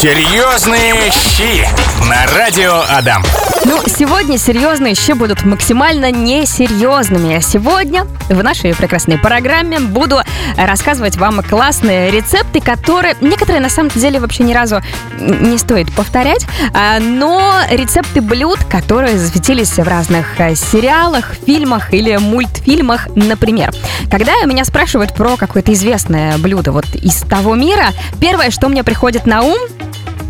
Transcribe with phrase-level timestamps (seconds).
[0.00, 1.62] Серьезные щи
[2.08, 3.22] на радио Адам.
[3.66, 7.38] Ну, сегодня серьезные щи будут максимально несерьезными.
[7.40, 10.20] Сегодня в нашей прекрасной программе буду
[10.56, 14.80] рассказывать вам классные рецепты, которые некоторые на самом деле вообще ни разу
[15.18, 22.16] не стоит повторять, а, но рецепты блюд, которые засветились в разных э, сериалах, фильмах или
[22.16, 23.70] мультфильмах, например.
[24.10, 27.88] Когда меня спрашивают про какое-то известное блюдо вот из того мира,
[28.18, 29.58] первое, что мне приходит на ум,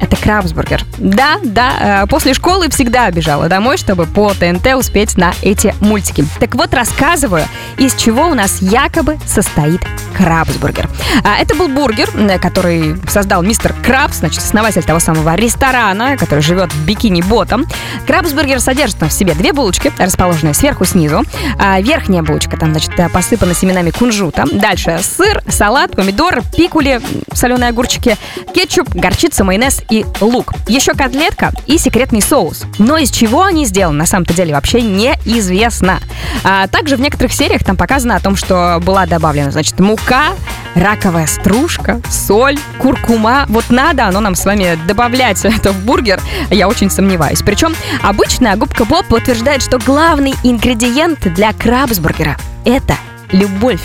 [0.01, 0.85] это крабсбургер.
[1.01, 6.25] Да, да, э, после школы всегда бежала домой, чтобы по ТНТ успеть на эти мультики.
[6.39, 7.45] Так вот, рассказываю,
[7.79, 9.81] из чего у нас якобы состоит
[10.17, 10.89] крабсбургер.
[11.25, 16.73] А, это был бургер, который создал мистер Крабс, значит, основатель того самого ресторана, который живет
[16.73, 17.65] в бикини-ботом.
[18.07, 21.25] Крабсбургер содержит в себе две булочки, расположенные сверху снизу.
[21.59, 24.45] А верхняя булочка там, значит, посыпана семенами кунжута.
[24.53, 27.01] Дальше сыр, салат, помидор, пикули,
[27.33, 28.19] соленые огурчики,
[28.55, 30.53] кетчуп, горчица, майонез и лук.
[30.69, 32.65] Еще котлетка и секретный соус.
[32.79, 36.01] Но из чего они сделаны, на самом-то деле, вообще неизвестно.
[36.45, 40.35] А также в некоторых сериях там показано о том, что была добавлена, значит, мука,
[40.75, 43.47] раковая стружка, соль, куркума.
[43.49, 47.43] Вот надо оно нам с вами добавлять это в бургер, я очень сомневаюсь.
[47.43, 52.95] Причем обычная губка Боб утверждает, что главный ингредиент для крабсбургера– это
[53.33, 53.81] любовь.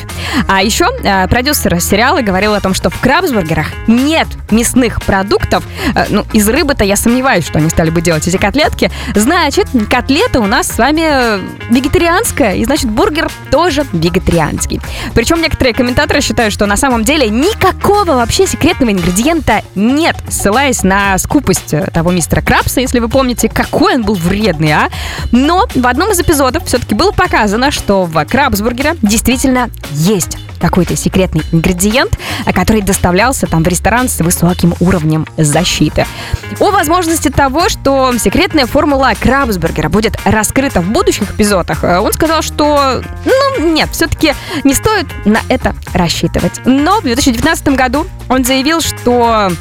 [0.47, 5.63] А еще э, продюсер сериала говорил о том, что в крабсбургерах нет мясных продуктов.
[5.95, 8.91] Э, ну, из рыбы-то я сомневаюсь, что они стали бы делать эти котлетки.
[9.13, 14.81] Значит, котлета у нас с вами вегетарианская, и значит, бургер тоже вегетарианский.
[15.13, 21.17] Причем некоторые комментаторы считают, что на самом деле никакого вообще секретного ингредиента нет, ссылаясь на
[21.17, 24.89] скупость того мистера Крабса, если вы помните, какой он был вредный, а?
[25.31, 29.34] Но в одном из эпизодов все-таки было показано, что в крабсбургере действительно
[29.91, 32.17] есть какой-то секретный ингредиент,
[32.53, 36.07] который доставлялся там в ресторан с высоким уровнем защиты.
[36.59, 43.03] О возможности того, что секретная формула крабсбургера будет раскрыта в будущих эпизодах, он сказал, что,
[43.25, 46.61] ну, нет, все-таки не стоит на это рассчитывать.
[46.65, 49.51] Но в 2019 году он заявил, что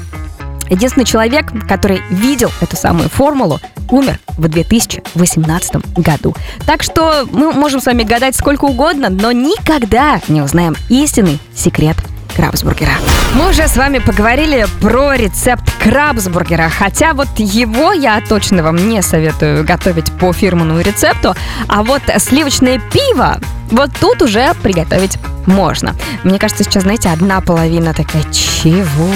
[0.71, 3.61] единственный человек, который видел эту самую формулу,
[3.91, 6.35] умер в 2018 году.
[6.67, 11.97] Так что мы можем с вами гадать сколько угодно, но никогда не узнаем истинный секрет
[12.35, 12.93] крабсбургера.
[13.35, 19.03] Мы уже с вами поговорили про рецепт крабсбургера, хотя вот его я точно вам не
[19.03, 21.35] советую готовить по фирменному рецепту,
[21.69, 23.39] а вот сливочное пиво
[23.71, 25.95] вот тут уже приготовить можно.
[26.23, 29.11] Мне кажется, сейчас, знаете, одна половина такая, чего?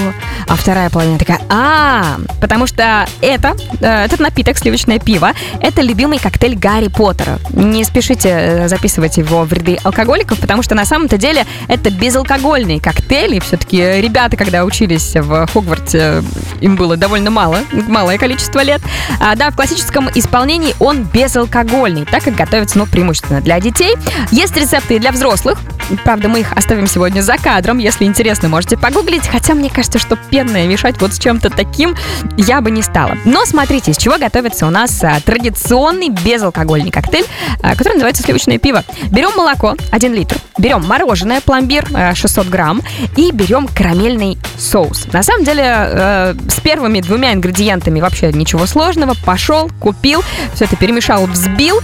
[0.46, 6.18] А вторая половина такая, а, потому что это, э, этот напиток, сливочное пиво, это любимый
[6.18, 7.38] коктейль Гарри Поттера.
[7.52, 12.78] Не спешите э, записывать его в ряды алкоголиков, потому что на самом-то деле это безалкогольный
[12.78, 16.22] коктейль, и все-таки ребята, когда учились в Хогвартсе,
[16.60, 18.80] им было довольно мало, малое количество лет.
[19.20, 23.94] А, да, в классическом исполнении он безалкогольный, так как готовится, ну, преимущественно для детей.
[24.38, 25.58] Есть рецепты для взрослых,
[26.04, 27.78] Правда, мы их оставим сегодня за кадром.
[27.78, 29.26] Если интересно, можете погуглить.
[29.26, 31.96] Хотя мне кажется, что пенное мешать вот с чем-то таким
[32.36, 33.16] я бы не стала.
[33.24, 37.24] Но смотрите, из чего готовится у нас а, традиционный безалкогольный коктейль,
[37.62, 38.84] а, который называется сливочное пиво.
[39.10, 42.82] Берем молоко 1 литр, берем мороженое пломбир 600 а, грамм
[43.16, 45.06] и берем карамельный соус.
[45.12, 49.14] На самом деле, с первыми двумя ингредиентами вообще ничего сложного.
[49.24, 50.22] Пошел, купил,
[50.54, 51.80] все это перемешал, взбил.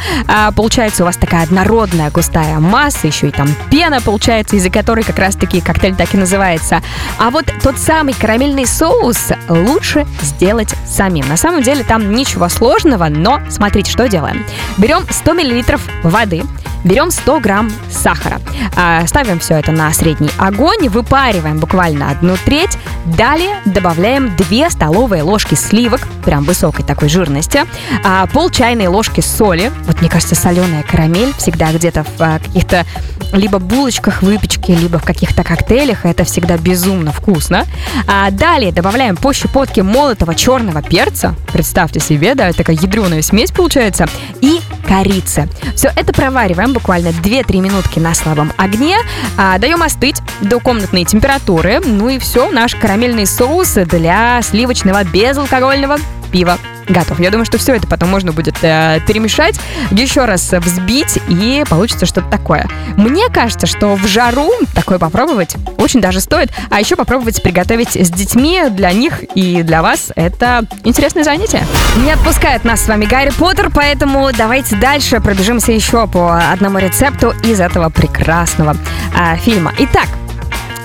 [0.56, 5.18] Получается у вас такая однородная густая масса, еще и там пена получается, из-за которой как
[5.18, 6.82] раз-таки коктейль так и называется.
[7.18, 11.28] А вот тот самый карамельный соус лучше сделать самим.
[11.28, 14.44] На самом деле там ничего сложного, но смотрите, что делаем.
[14.78, 15.64] Берем 100 мл
[16.02, 16.42] воды,
[16.84, 18.40] берем 100 грамм сахара.
[18.76, 22.78] А, ставим все это на средний огонь, выпариваем буквально одну треть.
[23.04, 27.64] Далее добавляем 2 столовые ложки сливок, прям высокой такой жирности,
[28.04, 29.72] а, пол чайной ложки соли.
[29.86, 32.84] Вот мне кажется, соленая карамель всегда где-то в а, каких-то
[33.32, 36.04] либо булочках выпечки, либо в каких-то коктейлях.
[36.04, 37.64] Это всегда безумно вкусно.
[38.06, 41.34] А далее добавляем по щепотке молотого черного перца.
[41.52, 44.06] Представьте себе, да, такая ядреная смесь получается.
[44.40, 45.48] И корицы.
[45.74, 48.98] Все это провариваем буквально 2-3 минутки на слабом огне,
[49.38, 55.96] а, даем остыть до комнатной температуры, ну и все, наш карамельный соус для сливочного безалкогольного
[56.30, 57.20] пива готов.
[57.20, 59.58] Я думаю, что все это потом можно будет э, перемешать,
[59.90, 62.68] еще раз взбить, и получится что-то такое.
[62.96, 66.50] Мне кажется, что в жару такое попробовать очень даже стоит.
[66.70, 71.66] А еще попробовать приготовить с детьми для них и для вас это интересное занятие.
[72.04, 77.34] Не отпускает нас с вами Гарри Поттер, поэтому давайте дальше пробежимся еще по одному рецепту
[77.44, 78.76] из этого прекрасного
[79.16, 79.72] э, фильма.
[79.78, 80.08] Итак,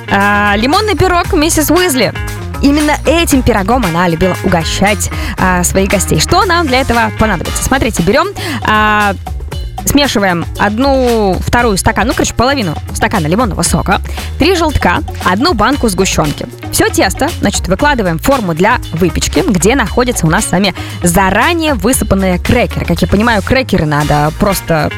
[0.10, 2.14] э, лимонный пирог миссис Уизли
[2.62, 6.20] именно этим пирогом она любила угощать а, своих гостей.
[6.20, 7.64] Что нам для этого понадобится?
[7.64, 8.28] Смотрите, берем
[8.64, 9.14] а,
[9.86, 14.02] смешиваем одну вторую стакан, ну, короче, половину стакана лимонного сока,
[14.38, 16.48] три желтка, одну банку сгущенки.
[16.72, 20.74] Все тесто, значит, выкладываем в форму для выпечки, где находятся у нас сами
[21.04, 22.86] заранее высыпанные крекеры.
[22.86, 24.92] Как я понимаю, крекеры надо просто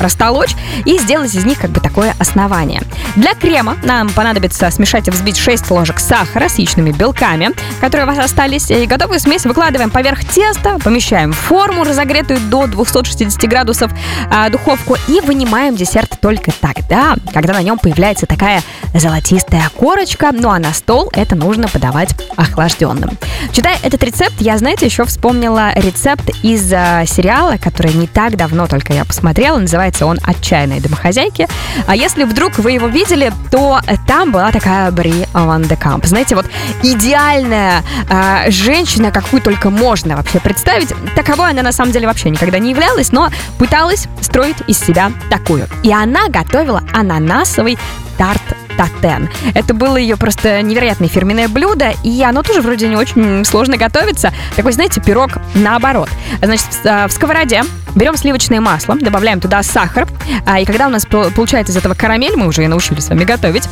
[0.00, 0.54] растолочь
[0.84, 2.82] и сделать из них как бы такое основание.
[3.16, 7.50] Для крема нам понадобится смешать и взбить 6 ложек сахара с яичными белками,
[7.80, 8.70] которые у вас остались.
[8.70, 13.90] И готовую смесь выкладываем поверх теста, помещаем в форму, разогретую до 260 градусов
[14.30, 18.62] а, духовку и вынимаем десерт только тогда, когда на нем появляется такая
[18.94, 23.18] золотистая корочка, ну а на стол это нужно подавать охлажденным.
[23.52, 28.66] Читая этот рецепт, я, знаете, еще вспомнила рецепт из а, сериала, который не так давно
[28.66, 31.46] только я посмотрела, называется он «Отчаянные домохозяйки».
[31.86, 36.06] А если вдруг вы его видели, то там была такая Бри Ван де Камп.
[36.06, 36.46] Знаете, вот
[36.82, 40.92] идеальная а, женщина, какую только можно вообще представить.
[41.14, 45.66] Таковой она на самом деле вообще никогда не являлась, но пыталась строить из себя такую.
[45.82, 47.78] И она готовила ананасовый
[48.16, 48.42] тарт
[48.78, 49.28] татен.
[49.54, 54.32] Это было ее просто невероятное фирменное блюдо, и оно тоже вроде не очень сложно готовится.
[54.56, 56.08] Такой, знаете, пирог наоборот.
[56.40, 57.64] Значит, в а, сковороде
[57.94, 60.06] берем сливочное масло, добавляем туда сахар,
[60.46, 63.24] а, и когда у нас получается из этого карамель, мы уже ее научились с вами
[63.24, 63.68] готовить,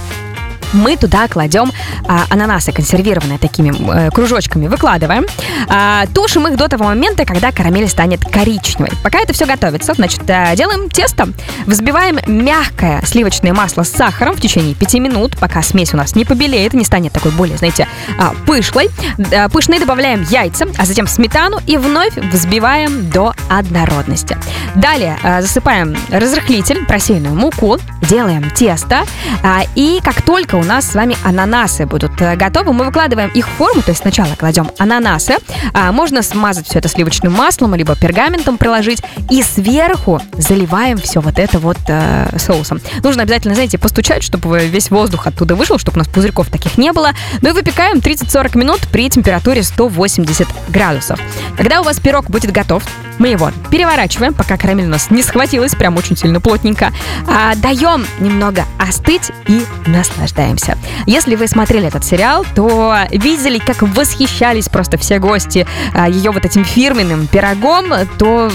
[0.72, 1.72] мы туда кладем
[2.06, 3.72] а, ананасы консервированные такими
[4.06, 5.26] э, кружочками, выкладываем.
[5.68, 8.90] А, тушим их до того момента, когда карамель станет коричневой.
[9.02, 11.28] Пока это все готовится, значит, э, делаем тесто,
[11.66, 16.24] взбиваем мягкое сливочное масло с сахаром в течение 5 минут, пока смесь у нас не
[16.24, 17.88] побелеет не станет такой более, знаете,
[18.19, 18.90] а, пышлой.
[19.32, 24.36] А, пышной добавляем яйца, а затем сметану и вновь взбиваем до однородности.
[24.74, 29.04] Далее а, засыпаем разрыхлитель, просеянную муку, делаем тесто,
[29.42, 32.73] а, и как только у нас с вами ананасы будут э, готовы.
[32.73, 35.37] Мы выкладываем их в форму, то есть сначала кладем ананасы,
[35.73, 41.38] а можно смазать все это сливочным маслом, либо пергаментом приложить, и сверху заливаем все вот
[41.38, 42.81] это вот э, соусом.
[43.03, 46.93] Нужно обязательно, знаете, постучать, чтобы весь воздух оттуда вышел, чтобы у нас пузырьков таких не
[46.93, 47.12] было.
[47.43, 51.20] Ну и выпекаем 30-40 минут при температуре 180 градусов.
[51.56, 52.82] Когда у вас пирог будет готов,
[53.18, 56.92] мы его переворачиваем, пока карамель у нас не схватилась, прям очень сильно плотненько.
[57.26, 60.76] А, даем немного остыть и наслаждаемся.
[61.06, 66.44] Если вы смотрели этот сериал, то видели, как восхищались просто все гости а, ее вот
[66.44, 67.86] этим фирменным пирогом,
[68.18, 68.50] то,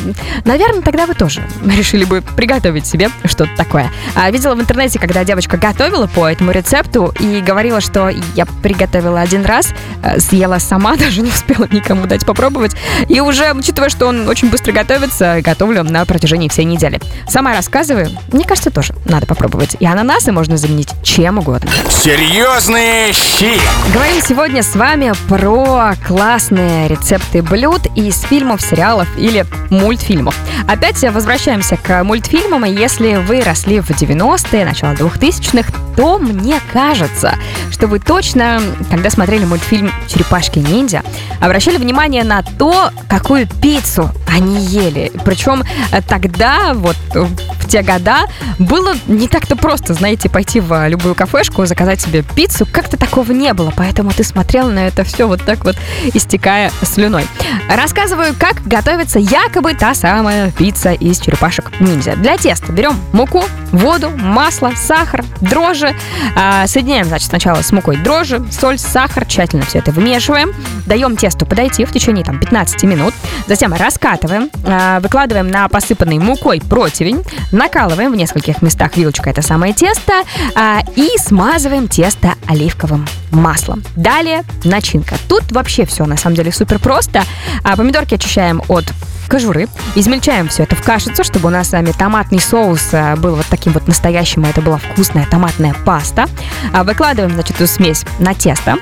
[0.46, 3.92] наверное, тогда вы тоже решили бы приготовить себе что-то такое.
[4.16, 9.22] А, видела в интернете, когда девочка готовила по этому рецепту и говорила, что я приготовила
[9.22, 9.74] один раз,
[10.04, 12.76] а, съела сама, даже не успела никому дать попробовать.
[13.08, 17.00] И уже, учитывая, что он очень быстро готовится, готовлю на протяжении всей недели.
[17.28, 19.78] Сама рассказываю, мне кажется, тоже надо попробовать.
[19.80, 21.72] И ананасы можно заменить чем угодно.
[21.90, 23.60] Серьезные щи!
[23.94, 30.36] Говорим сегодня с вами про классные рецепты блюд из фильмов, сериалов или мультфильмов.
[30.68, 37.36] Опять возвращаемся к мультфильмам, и если вы росли в 90-е, начало 2000-х, то мне кажется,
[37.72, 41.04] что вы точно, когда смотрели мультфильм «Черепашки-ниндзя»,
[41.40, 45.12] обращали внимание на то, какую пиццу они ели.
[45.26, 48.26] Причем э, тогда, вот в те года,
[48.60, 52.68] было не так-то просто, знаете, пойти в любую кафешку, заказать себе пиццу.
[52.70, 55.78] Как-то такого не было, поэтому ты смотрел на это все вот так вот,
[56.14, 57.26] истекая слюной.
[57.74, 62.18] Рассказываю, как готовится якобы та самая пицца из черепашек ниндзя.
[62.18, 65.96] Для теста берем муку, воду, масло, сахар, дрожжи.
[66.36, 70.52] А, соединяем, значит, сначала с мукой дрожжи, соль, сахар, тщательно все это вымешиваем.
[70.86, 73.14] Даем тесту подойти в течение там 15 минут.
[73.48, 77.24] Затем раскатываем, а, выкладываем на посыпанный мукой противень,
[77.62, 80.24] накалываем в нескольких местах вилочкой это самое тесто
[80.56, 83.84] а, и смазываем тесто оливковым маслом.
[83.96, 85.16] Далее начинка.
[85.30, 87.22] Тут вообще все на самом деле супер просто.
[87.64, 88.86] А, помидорки очищаем от
[89.30, 89.68] кожуры.
[89.96, 93.46] Измельчаем все это в кашицу, чтобы у нас с вами томатный соус э, был вот
[93.50, 96.28] таким вот настоящим, и это была вкусная томатная паста.
[96.74, 98.78] А, выкладываем, значит, эту смесь на тесто.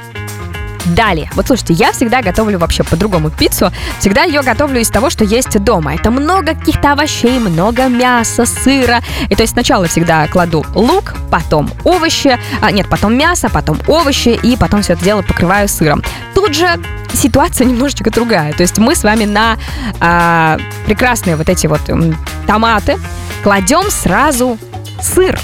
[0.86, 3.72] Далее, вот слушайте, я всегда готовлю вообще по-другому пиццу.
[4.00, 5.96] Всегда ее готовлю из того, что есть дома.
[5.96, 9.02] Это много каких-то овощей, много мяса, сыра.
[9.30, 14.40] И то есть сначала всегда кладу лук, потом овощи, а, нет, потом мясо, потом овощи,
[14.42, 16.02] и потом все это дело покрываю сыром.
[16.34, 16.68] Тут же
[17.14, 18.54] ситуация немножечко другая.
[18.54, 19.58] То есть мы с вами на
[20.00, 22.16] а, прекрасные вот эти вот м,
[22.48, 22.98] томаты
[23.44, 24.58] кладем сразу
[25.02, 25.40] сыр.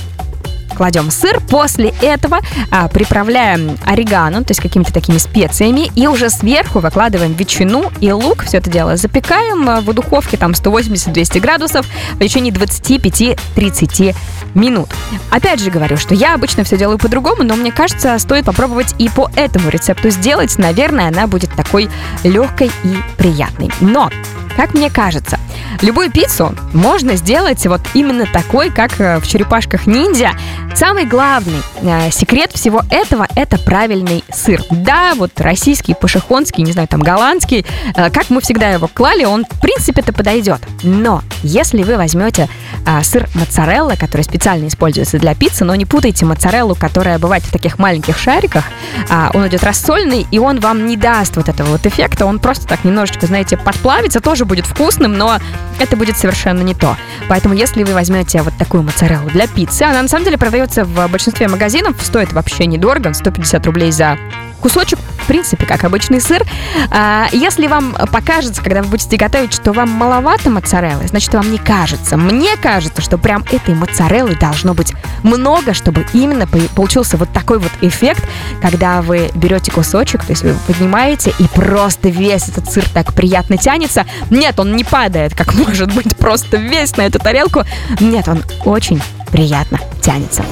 [0.75, 1.39] Кладем сыр.
[1.49, 2.39] После этого
[2.71, 5.91] а, приправляем орегано, то есть какими-то такими специями.
[5.95, 8.43] И уже сверху выкладываем ветчину и лук.
[8.43, 14.15] Все это дело запекаем а, в духовке там 180-200 градусов в течение 25-30
[14.53, 14.89] минут.
[15.31, 19.09] Опять же говорю, что я обычно все делаю по-другому, но мне кажется, стоит попробовать и
[19.09, 20.57] по этому рецепту сделать.
[20.57, 21.89] Наверное, она будет такой
[22.23, 23.71] легкой и приятной.
[23.81, 24.09] Но
[24.55, 25.37] как мне кажется,
[25.85, 30.31] любую пиццу можно сделать вот именно такой, как э, в черепашках ниндзя.
[30.73, 34.61] Самый главный э, секрет всего этого– это правильный сыр.
[34.71, 37.65] Да, вот российский, пашихонский, не знаю, там голландский,
[37.95, 40.59] э, как мы всегда его клали, он в принципе это подойдет.
[40.83, 42.49] Но если вы возьмете
[42.85, 47.51] э, сыр моцарелла, который специально используется для пиццы, но не путайте моцареллу, которая бывает в
[47.51, 48.65] таких маленьких шариках,
[49.09, 52.67] э, он идет рассольный, и он вам не даст вот этого вот эффекта, он просто
[52.67, 55.37] так немножечко, знаете, подплавится, тоже будет вкусным, но
[55.79, 56.97] это будет совершенно не то.
[57.27, 61.07] Поэтому, если вы возьмете вот такую моцареллу для пиццы, она на самом деле продается в
[61.07, 64.17] большинстве магазинов, стоит вообще недорого, 150 рублей за
[64.61, 66.43] кусочек, в принципе, как обычный сыр.
[66.91, 71.57] А, если вам покажется, когда вы будете готовить, что вам маловато моцареллы, значит, вам не
[71.57, 72.15] кажется.
[72.15, 77.71] Мне кажется, что прям этой моцареллы должно быть много, чтобы именно получился вот такой вот
[77.81, 78.23] эффект,
[78.61, 83.57] когда вы берете кусочек, то есть вы поднимаете, и просто весь этот сыр так приятно
[83.57, 84.05] тянется.
[84.29, 87.63] Нет, он не падает, как может быть просто весь на эту тарелку.
[87.99, 89.01] Нет, он очень
[89.31, 90.43] приятно тянется.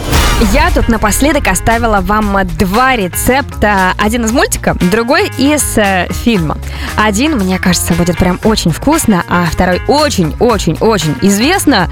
[0.51, 3.93] Я тут напоследок оставила вам два рецепта.
[3.97, 6.57] Один из мультика, другой из э, фильма.
[6.97, 11.89] Один, мне кажется, будет прям очень вкусно, а второй очень-очень-очень известно.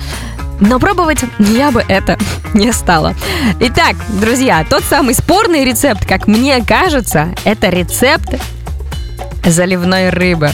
[0.60, 2.18] Но пробовать я бы это
[2.54, 3.16] не стала.
[3.60, 8.36] Итак, друзья, тот самый спорный рецепт, как мне кажется, это рецепт
[9.46, 10.52] заливной рыбы.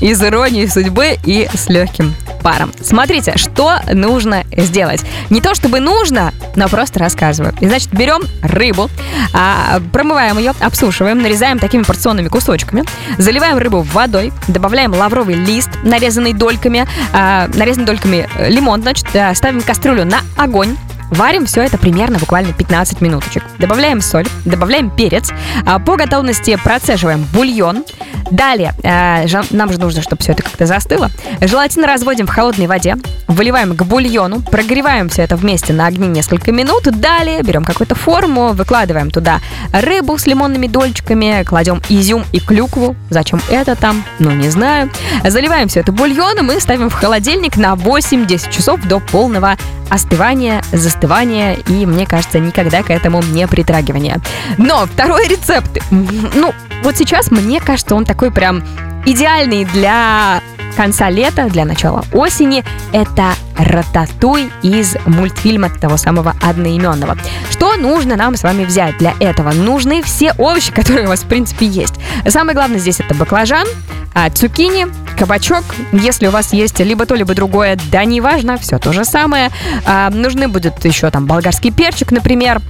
[0.00, 2.72] Из иронии судьбы и с легким паром.
[2.80, 5.04] Смотрите, что нужно сделать.
[5.30, 7.54] Не то чтобы нужно, но просто рассказываю.
[7.60, 8.88] И, значит, берем рыбу,
[9.32, 12.84] а, промываем ее, обсушиваем, нарезаем такими порционными кусочками,
[13.18, 19.34] заливаем рыбу водой, добавляем лавровый лист, нарезанный дольками, а, нарезанный дольками э, лимон, значит, а,
[19.34, 20.76] ставим кастрюлю на огонь,
[21.10, 23.44] Варим все это примерно буквально 15 минуточек.
[23.58, 25.30] Добавляем соль, добавляем перец.
[25.64, 27.84] А, по готовности процеживаем бульон.
[28.30, 31.10] Далее, э, нам же нужно, чтобы все это как-то застыло.
[31.40, 32.96] Желательно разводим в холодной воде,
[33.28, 36.84] выливаем к бульону, прогреваем все это вместе на огне несколько минут.
[36.84, 39.40] Далее берем какую-то форму, выкладываем туда
[39.72, 42.96] рыбу с лимонными дольчиками, кладем изюм и клюкву.
[43.10, 44.04] Зачем это там?
[44.18, 44.90] Ну, не знаю.
[45.24, 49.56] Заливаем все это бульоном и ставим в холодильник на 8-10 часов до полного
[49.88, 54.20] остывания, застывания и, мне кажется, никогда к этому не притрагивания.
[54.58, 56.52] Но второй рецепт, ну,
[56.82, 58.62] вот сейчас мне кажется, он такой прям
[59.04, 60.40] идеальный для
[60.76, 67.16] конца лета, для начала осени, это рататуй из мультфильма того самого одноименного.
[67.50, 69.52] Что нужно нам с вами взять для этого?
[69.52, 71.94] Нужны все овощи, которые у вас, в принципе, есть.
[72.28, 73.66] Самое главное здесь это баклажан,
[74.14, 74.86] а, цукини,
[75.18, 75.64] кабачок.
[75.92, 79.50] Если у вас есть либо то, либо другое, да неважно, все то же самое.
[79.84, 82.60] А, нужны будут еще там болгарский перчик, например,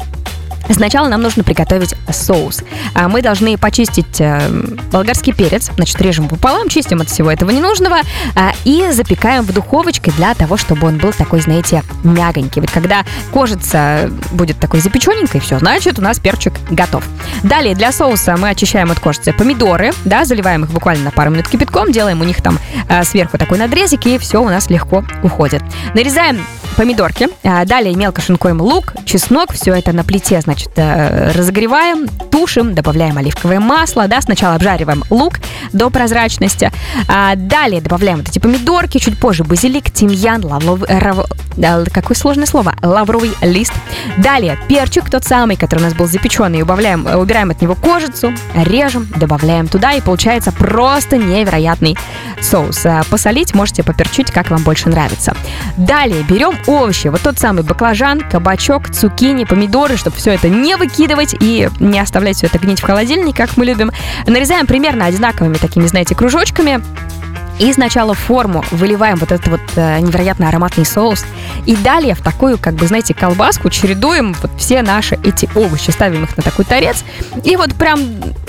[0.71, 2.63] Сначала нам нужно приготовить соус.
[2.95, 4.49] А, мы должны почистить э,
[4.93, 7.99] болгарский перец, значит, режем пополам, чистим от всего этого ненужного
[8.35, 12.61] а, и запекаем в духовочке для того, чтобы он был такой, знаете, мягонький.
[12.61, 17.05] Ведь когда кожица будет такой запечененькой, все, значит, у нас перчик готов.
[17.43, 21.49] Далее для соуса мы очищаем от кожицы помидоры, да, заливаем их буквально на пару минут
[21.49, 22.59] кипятком, делаем у них там
[22.89, 25.63] а, сверху такой надрезик, и все у нас легко уходит.
[25.95, 26.41] Нарезаем
[26.77, 33.17] помидорки, далее мелко шинкуем лук, чеснок, все это на плите, значит, э, разогреваем, тушим, добавляем
[33.17, 35.39] оливковое масло, да, сначала обжариваем лук
[35.73, 36.71] до прозрачности,
[37.09, 41.27] а далее добавляем вот эти помидорки, чуть позже базилик, тимьян, лавровый, рав,
[41.93, 43.73] какое сложное слово, лавровый лист.
[44.19, 48.33] Далее перчик, тот самый, который у нас был запеченный, убавляем, э, убираем от него кожицу,
[48.55, 51.97] режем, добавляем туда, и получается просто невероятный
[52.41, 52.85] соус.
[52.85, 55.35] А посолить можете поперчить, как вам больше нравится.
[55.77, 61.35] Далее берем овощи, вот тот самый баклажан, кабачок, цукини, помидоры, чтобы все это не выкидывать
[61.41, 63.93] и не оставлять все это гнить в холодильнике, как мы любим.
[64.27, 66.81] Нарезаем примерно одинаковыми такими, знаете, кружочками.
[67.59, 71.25] И сначала в форму выливаем вот этот вот э, невероятно ароматный соус.
[71.65, 75.91] И далее в такую, как бы, знаете, колбаску чередуем вот все наши эти овощи.
[75.91, 77.05] Ставим их на такой торец.
[77.45, 77.99] И вот прям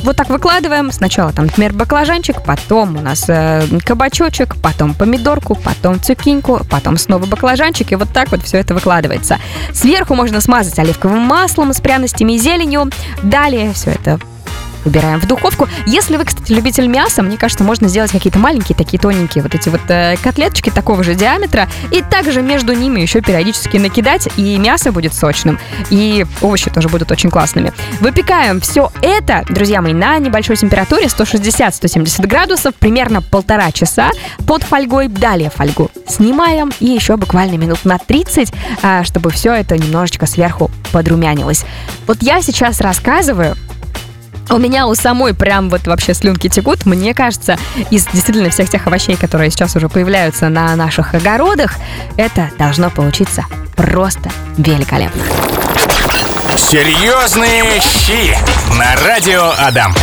[0.04, 0.92] вот так выкладываем.
[0.92, 7.26] Сначала там, например, баклажанчик, потом у нас э, кабачочек, потом помидорку, потом цукиньку, потом снова
[7.26, 7.92] баклажанчик.
[7.92, 9.40] И вот так вот все это выкладывается.
[9.74, 12.90] Сверху можно смазать оливковым маслом с пряностями и зеленью.
[13.24, 14.20] Далее все это
[14.88, 15.68] убираем в духовку.
[15.86, 19.70] Если вы, кстати, любитель мяса, мне кажется, можно сделать какие-то маленькие, такие тоненькие вот эти
[19.70, 24.92] вот э, котлеточки такого же диаметра, и также между ними еще периодически накидать, и мясо
[24.92, 27.74] будет сочным, и овощи тоже будут очень классными.
[28.00, 34.12] Выпекаем все это, друзья мои, на небольшой температуре 160-170 градусов, примерно полтора часа
[34.46, 35.08] под фольгой.
[35.08, 40.72] Далее фольгу снимаем и еще буквально минут на 30, а, чтобы все это немножечко сверху
[40.92, 41.66] подрумянилось.
[42.06, 43.56] Вот я сейчас рассказываю,
[44.50, 46.86] у меня у самой прям вот вообще слюнки текут.
[46.86, 47.58] Мне кажется,
[47.92, 51.76] из действительно всех тех овощей, которые сейчас уже появляются на наших огородах,
[52.16, 55.22] это должно получиться просто великолепно.
[56.56, 58.38] Серьезные щи
[58.78, 59.94] на радио Адам.